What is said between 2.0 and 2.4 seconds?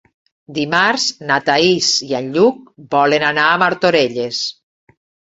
i en